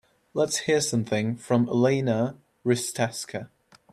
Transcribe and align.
Let's 0.33 0.61
hear 0.65 0.81
something 0.81 1.35
from 1.35 1.69
Elena 1.69 2.35
Risteska 2.65 3.49